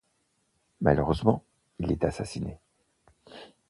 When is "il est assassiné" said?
1.77-2.57